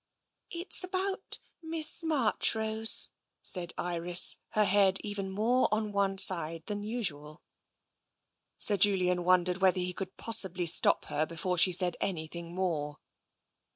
[0.49, 3.09] "It's about Miss Marchrose,"
[3.43, 7.43] said Iris, her head even more on one side than usual.
[8.57, 12.97] Sir Julian wondered whether he could possibly stop her before she said anything more.